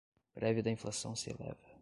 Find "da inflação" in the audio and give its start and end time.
0.63-1.15